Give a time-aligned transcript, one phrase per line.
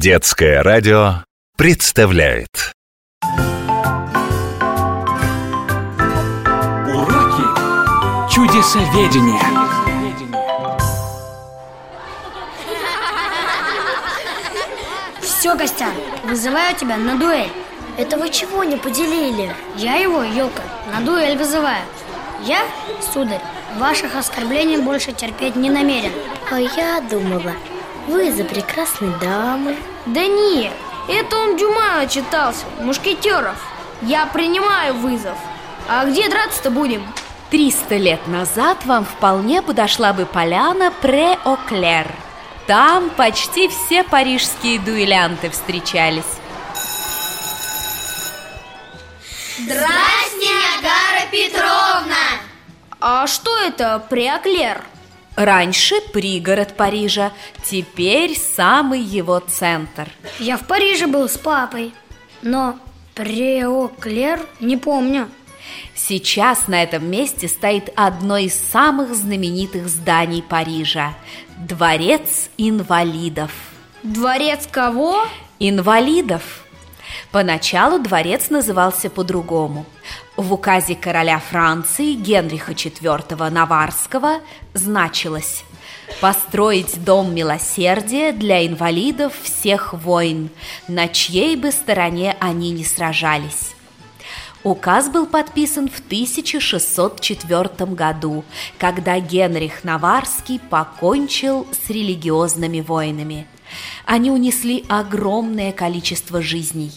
[0.00, 1.24] Детское радио
[1.56, 2.72] представляет
[6.94, 7.42] Уроки
[8.32, 9.42] чудесоведения.
[15.20, 15.90] Все, Костян,
[16.22, 17.50] вызываю тебя на дуэль.
[17.96, 19.52] Это вы чего не поделили?
[19.74, 20.62] Я его, Елка,
[20.92, 21.82] на дуэль вызываю.
[22.44, 22.60] Я,
[23.12, 23.42] сударь,
[23.78, 26.12] ваших оскорблений больше терпеть не намерен.
[26.52, 27.52] А я думала,
[28.08, 29.76] вы за прекрасной дамы.
[30.06, 30.72] Да нет,
[31.08, 33.56] это он Дюма читался, мушкетеров.
[34.02, 35.36] Я принимаю вызов.
[35.88, 37.06] А где драться-то будем?
[37.50, 42.06] Триста лет назад вам вполне подошла бы поляна Пре-Оклер.
[42.66, 46.24] Там почти все парижские дуэлянты встречались.
[49.58, 52.16] Здрасте, Агара Петровна!
[53.00, 54.82] А что это Преоклер?
[55.38, 57.30] Раньше пригород Парижа,
[57.62, 60.08] теперь самый его центр.
[60.40, 61.94] Я в Париже был с папой,
[62.42, 62.76] но
[63.14, 65.28] Преоклер не помню.
[65.94, 71.14] Сейчас на этом месте стоит одно из самых знаменитых зданий Парижа–
[71.56, 73.52] Дворец инвалидов.
[74.02, 75.24] Дворец кого?
[75.60, 76.64] Инвалидов.
[77.30, 79.84] Поначалу дворец назывался по-другому.
[80.36, 84.40] В указе короля Франции Генриха IV Наварского
[84.72, 85.64] значилось
[86.22, 90.48] построить дом милосердия для инвалидов всех войн,
[90.88, 93.74] на чьей бы стороне они не сражались.
[94.64, 98.44] Указ был подписан в 1604 году,
[98.78, 103.46] когда Генрих Наварский покончил с религиозными войнами.
[104.04, 106.92] Они унесли огромное количество жизней.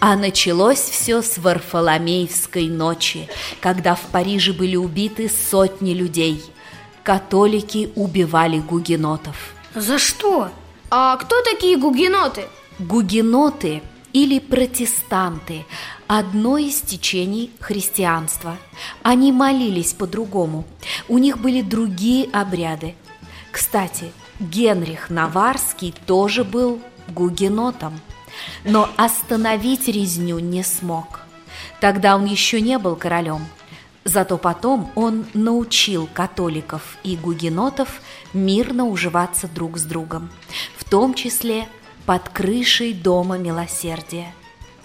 [0.00, 3.28] А началось все с Варфоломеевской ночи,
[3.60, 6.42] когда в Париже были убиты сотни людей.
[7.02, 9.54] Католики убивали гугенотов.
[9.74, 10.50] За что?
[10.90, 12.44] А кто такие гугеноты?
[12.78, 13.82] Гугеноты
[14.12, 15.66] или протестанты–
[16.06, 18.56] одно из течений христианства.
[19.02, 20.64] Они молились по-другому.
[21.08, 22.94] У них были другие обряды.
[23.50, 28.00] Кстати, Генрих Наварский тоже был гугенотом,
[28.64, 31.20] но остановить резню не смог.
[31.80, 33.46] Тогда он еще не был королем.
[34.04, 38.00] Зато потом он научил католиков и гугенотов
[38.32, 40.30] мирно уживаться друг с другом,
[40.76, 41.68] в том числе
[42.06, 44.32] под крышей Дома Милосердия.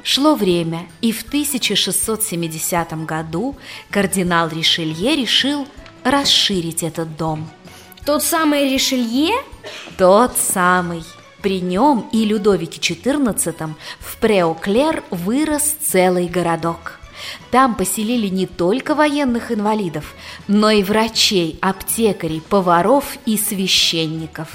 [0.03, 3.55] Шло время, и в 1670 году
[3.89, 5.65] кардинал Ришелье решил
[6.03, 7.49] расширить этот дом.
[8.05, 9.33] Тот самый Ришелье?
[9.97, 11.03] Тот самый.
[11.43, 17.01] При нем и Людовике XIV в Преоклер вырос целый городок.
[17.51, 20.15] Там поселили не только военных инвалидов,
[20.47, 24.47] но и врачей, аптекарей, поваров и священников.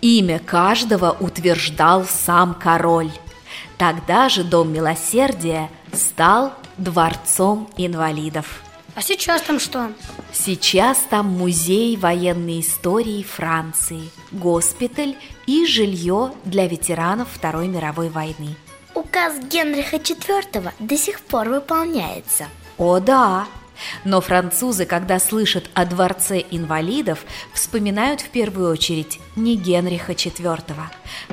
[0.00, 3.12] Имя каждого утверждал сам король.
[3.78, 8.62] Тогда же Дом Милосердия стал Дворцом инвалидов.
[8.94, 9.90] А сейчас там что?
[10.32, 15.16] Сейчас там музей военной истории Франции, госпиталь
[15.46, 18.54] и жилье для ветеранов Второй мировой войны.
[18.94, 22.48] Указ Генриха IV до сих пор выполняется.
[22.76, 23.46] О да!
[24.04, 27.24] Но французы, когда слышат о дворце инвалидов,
[27.54, 30.62] вспоминают в первую очередь не Генриха IV,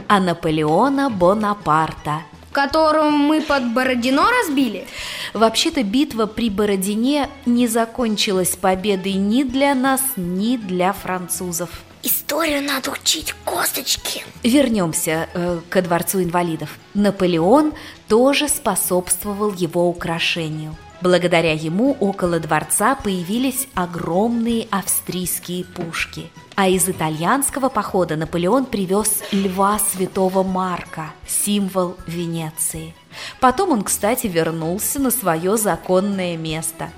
[0.07, 4.87] а Наполеона Бонапарта, в котором мы под Бородино разбили?
[5.33, 11.69] Вообще-то битва при Бородине не закончилась победой ни для нас, ни для французов.
[12.01, 14.23] Историю надо учить, косточки.
[14.41, 16.79] Вернемся э, ко дворцу инвалидов.
[16.93, 17.73] Наполеон
[18.07, 20.75] тоже способствовал его украшению.
[21.01, 26.29] Благодаря ему около дворца появились огромные австрийские пушки.
[26.61, 32.93] А из итальянского похода Наполеон привез льва святого Марка, символ Венеции.
[33.39, 36.89] Потом он, кстати, вернулся на свое законное место.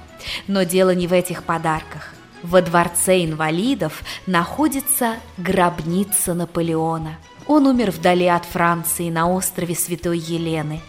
[0.48, 2.12] Но дело не в этих подарках.
[2.42, 7.18] Во дворце инвалидов находится гробница Наполеона.
[7.46, 10.82] Он умер вдали от Франции на острове Святой Елены,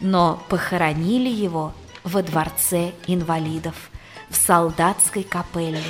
[0.00, 1.72] но похоронили его
[2.04, 3.88] во дворце инвалидов,
[4.28, 5.80] в солдатской капелле.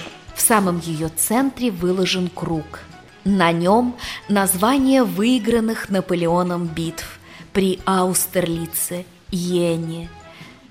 [0.48, 2.80] В самом ее центре выложен круг.
[3.24, 3.94] На нем
[4.30, 7.18] название выигранных Наполеоном битв
[7.52, 10.08] при Аустерлице, Йене,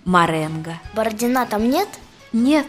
[0.04, 0.80] Маренго.
[0.96, 1.88] Бородина там нет?
[2.34, 2.66] Нет.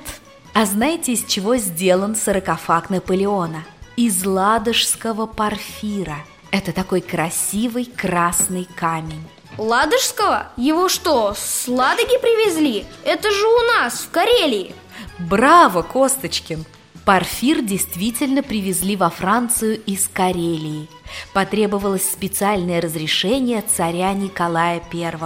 [0.53, 3.65] А знаете, из чего сделан саркофаг Наполеона?
[3.97, 6.19] Из ладожского порфира.
[6.51, 9.27] Это такой красивый красный камень.
[9.57, 10.49] Ладожского?
[10.59, 12.85] Его что, с Ладоги привезли?
[13.03, 14.75] Это же у нас, в Карелии
[15.19, 16.67] Браво, Косточкин!
[17.09, 20.91] Парфир действительно привезли во Францию из Карелии.
[21.33, 25.17] Потребовалось специальное разрешение царя Николая I.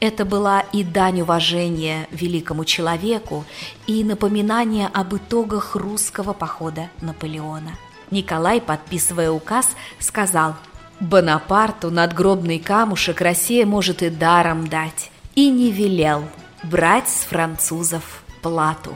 [0.00, 3.46] Это была и дань уважения великому человеку,
[3.86, 7.78] и напоминание об итогах русского похода Наполеона.
[8.10, 9.70] Николай, подписывая указ,
[10.00, 10.54] сказал
[11.00, 16.24] «Бонапарту надгробный камушек Россия может и даром дать» и не велел
[16.62, 18.94] брать с французов плату.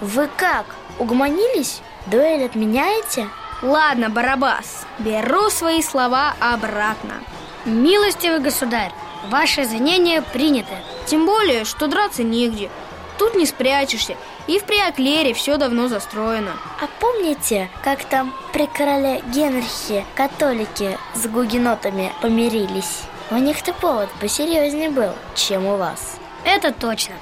[0.00, 0.66] Вы как,
[0.98, 1.80] угомонились?
[2.06, 3.28] Дуэль отменяете?
[3.62, 7.14] Ладно, Барабас, беру свои слова обратно.
[7.64, 8.92] Милостивый государь,
[9.30, 10.74] ваши извинения приняты.
[11.06, 12.70] Тем более, что драться негде.
[13.16, 16.52] Тут не спрячешься, и в Приоклере все давно застроено.
[16.80, 23.02] А помните, как там при короле Генрихе католики с гугенотами помирились?
[23.30, 26.16] У них-то повод посерьезнее был, чем у вас.
[26.44, 27.14] Это точно.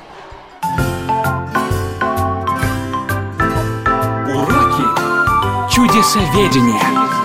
[5.92, 7.21] Уроки чудесоведения.